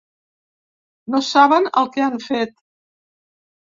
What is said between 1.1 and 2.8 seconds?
No saben el que han fet.